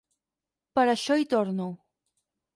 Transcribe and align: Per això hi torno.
Per 0.79 0.85
això 0.95 1.19
hi 1.25 1.29
torno. 1.35 1.69